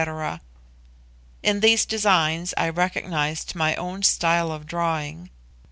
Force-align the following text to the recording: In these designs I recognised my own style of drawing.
In 1.43 1.59
these 1.59 1.85
designs 1.85 2.55
I 2.57 2.69
recognised 2.69 3.53
my 3.53 3.75
own 3.75 4.01
style 4.01 4.51
of 4.51 4.65
drawing. 4.65 5.29